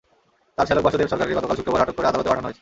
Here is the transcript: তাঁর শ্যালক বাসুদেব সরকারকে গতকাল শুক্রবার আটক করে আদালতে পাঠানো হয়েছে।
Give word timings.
তাঁর 0.55 0.65
শ্যালক 0.67 0.85
বাসুদেব 0.85 1.09
সরকারকে 1.11 1.37
গতকাল 1.37 1.55
শুক্রবার 1.57 1.81
আটক 1.83 1.95
করে 1.97 2.09
আদালতে 2.11 2.29
পাঠানো 2.31 2.45
হয়েছে। 2.47 2.59